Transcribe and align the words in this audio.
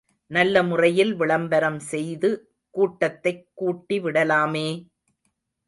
நல்லமுறையில் 0.31 1.13
விளம்பரம் 1.15 1.79
செய்து 1.91 2.29
கூட்டத்தைக் 2.75 3.45
கூட்டிவிடலாமே! 3.61 4.67